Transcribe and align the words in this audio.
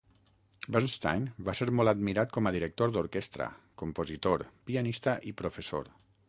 Bernstein 0.75 1.27
va 1.49 1.53
ser 1.59 1.67
molt 1.79 1.91
admirat 1.93 2.33
com 2.37 2.49
a 2.49 2.53
director 2.55 2.95
d'orquestra, 2.95 3.49
compositor, 3.83 4.45
pianista 4.71 5.15
i 5.33 5.37
professor. 5.45 5.93